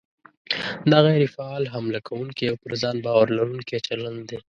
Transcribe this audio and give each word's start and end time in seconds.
دا 0.91 0.97
غیر 1.05 1.23
فعال، 1.35 1.63
حمله 1.73 1.99
کوونکی 2.07 2.45
او 2.49 2.55
پر 2.63 2.73
ځان 2.81 2.95
باور 3.05 3.27
لرونکی 3.37 3.77
چلند 3.87 4.21
دی. 4.29 4.37